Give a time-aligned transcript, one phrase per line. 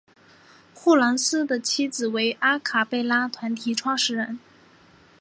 [0.73, 4.39] 霍蓝斯的妻子为阿卡贝拉团体创始人。